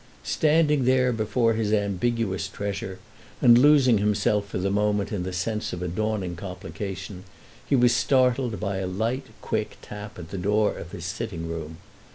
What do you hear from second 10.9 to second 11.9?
his sitting room.